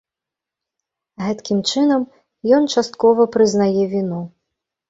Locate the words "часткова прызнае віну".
2.77-4.21